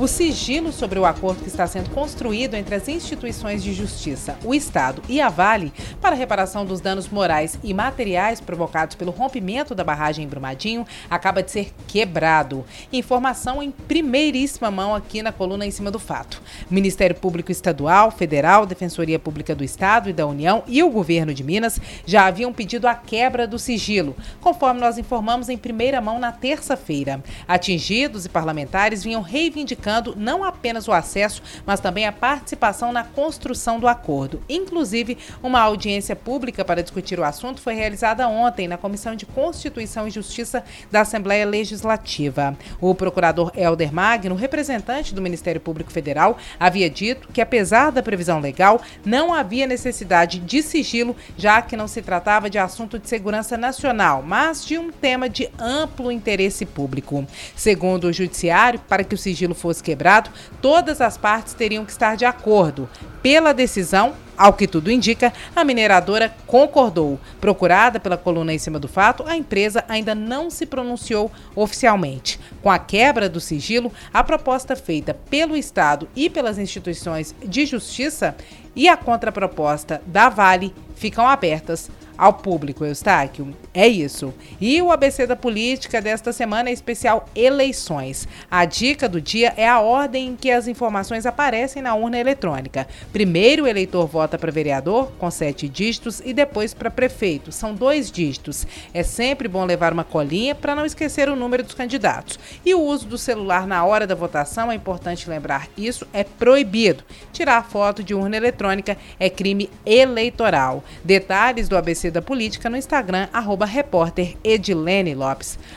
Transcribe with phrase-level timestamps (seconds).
[0.00, 4.54] O sigilo sobre o acordo que está sendo construído entre as instituições de justiça, o
[4.54, 9.84] Estado e a Vale para reparação dos danos morais e materiais provocados pelo rompimento da
[9.84, 12.64] barragem em Brumadinho acaba de ser quebrado.
[12.90, 16.40] Informação em primeiríssima mão aqui na coluna em cima do fato.
[16.70, 21.44] Ministério Público Estadual, Federal, Defensoria Pública do Estado e da União e o governo de
[21.44, 26.32] Minas já haviam pedido a quebra do sigilo, conforme nós informamos em primeira mão na
[26.32, 27.22] terça-feira.
[27.46, 33.80] Atingidos e parlamentares vinham reivindicando não apenas o acesso, mas também a participação na construção
[33.80, 34.42] do acordo.
[34.48, 40.06] Inclusive, uma audiência pública para discutir o assunto foi realizada ontem na Comissão de Constituição
[40.06, 42.56] e Justiça da Assembleia Legislativa.
[42.80, 48.40] O procurador Helder Magno, representante do Ministério Público Federal, havia dito que, apesar da previsão
[48.40, 53.56] legal, não havia necessidade de sigilo, já que não se tratava de assunto de segurança
[53.56, 57.26] nacional, mas de um tema de amplo interesse público.
[57.56, 62.16] Segundo o Judiciário, para que o sigilo fosse quebrado, todas as partes teriam que estar
[62.16, 62.88] de acordo.
[63.22, 67.20] Pela decisão, ao que tudo indica, a mineradora concordou.
[67.40, 72.40] Procurada pela coluna em cima do fato, a empresa ainda não se pronunciou oficialmente.
[72.62, 78.34] Com a quebra do sigilo, a proposta feita pelo Estado e pelas instituições de justiça
[78.74, 83.56] e a contraproposta da Vale ficam abertas ao público, Eustáquio.
[83.72, 84.34] É isso.
[84.60, 88.28] E o ABC da política desta semana é especial eleições.
[88.50, 92.86] A dica do dia é a ordem em que as informações aparecem na urna eletrônica.
[93.10, 97.50] Primeiro, o eleitor vota para vereador, com sete dígitos, e depois para prefeito.
[97.50, 98.66] São dois dígitos.
[98.92, 102.38] É sempre bom levar uma colinha para não esquecer o número dos candidatos.
[102.66, 107.02] E o uso do celular na hora da votação, é importante lembrar isso, é proibido.
[107.32, 110.84] Tirar foto de urna eletrônica é crime eleitoral.
[111.02, 113.68] Detalhes do ABC da Política no Instagram, arroba.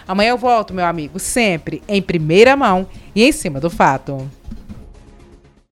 [0.07, 4.29] Amanhã eu volto, meu amigo, sempre em primeira mão e em cima do fato.